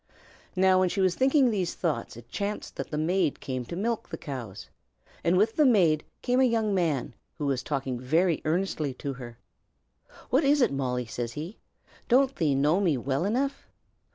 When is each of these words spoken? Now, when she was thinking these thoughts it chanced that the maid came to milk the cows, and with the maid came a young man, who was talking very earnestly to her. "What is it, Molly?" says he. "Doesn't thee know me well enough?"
Now, 0.55 0.79
when 0.79 0.89
she 0.89 0.99
was 0.99 1.13
thinking 1.13 1.51
these 1.51 1.75
thoughts 1.75 2.17
it 2.17 2.27
chanced 2.27 2.75
that 2.77 2.89
the 2.89 2.97
maid 2.97 3.39
came 3.39 3.65
to 3.65 3.75
milk 3.75 4.09
the 4.09 4.17
cows, 4.17 4.67
and 5.23 5.37
with 5.37 5.55
the 5.57 5.63
maid 5.63 6.03
came 6.23 6.39
a 6.39 6.43
young 6.43 6.73
man, 6.73 7.13
who 7.37 7.45
was 7.45 7.61
talking 7.61 7.99
very 7.99 8.41
earnestly 8.43 8.95
to 8.95 9.13
her. 9.13 9.37
"What 10.31 10.43
is 10.43 10.59
it, 10.59 10.73
Molly?" 10.73 11.05
says 11.05 11.33
he. 11.33 11.59
"Doesn't 12.09 12.37
thee 12.37 12.55
know 12.55 12.79
me 12.81 12.97
well 12.97 13.25
enough?" 13.25 13.67